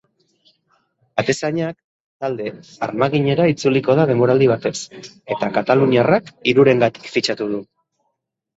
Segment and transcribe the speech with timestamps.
[1.23, 1.77] Atezainak
[2.25, 2.47] talde
[2.87, 4.73] armaginera itzuliko da denboraldi batez,
[5.37, 7.65] eta kataluniarrak hirurengatik fitxatu du.